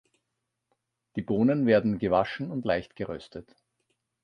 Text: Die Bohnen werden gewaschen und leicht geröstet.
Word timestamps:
Die 1.15 1.21
Bohnen 1.21 1.67
werden 1.67 1.99
gewaschen 1.99 2.49
und 2.49 2.65
leicht 2.65 2.95
geröstet. 2.95 3.55